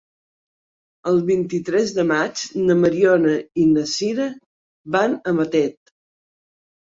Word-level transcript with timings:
El 1.09 1.19
vint-i-tres 1.25 1.91
de 1.97 2.05
maig 2.11 2.41
na 2.69 2.77
Mariona 2.85 3.35
i 3.63 3.67
na 3.75 3.83
Sira 3.91 4.25
van 4.97 5.13
a 5.33 5.35
Matet. 5.41 5.93